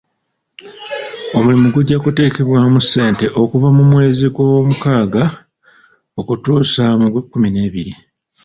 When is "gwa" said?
4.33-4.43